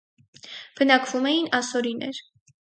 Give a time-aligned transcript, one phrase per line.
[0.79, 2.25] Բնակվում էին ասորիներ։